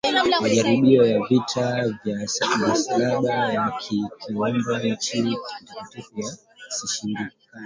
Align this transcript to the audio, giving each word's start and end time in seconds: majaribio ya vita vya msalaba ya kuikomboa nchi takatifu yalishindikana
majaribio 0.41 1.07
ya 1.07 1.19
vita 1.27 1.89
vya 2.03 2.27
msalaba 2.63 3.33
ya 3.53 3.71
kuikomboa 3.79 4.49
nchi 4.83 5.35
takatifu 5.65 6.21
yalishindikana 6.73 7.31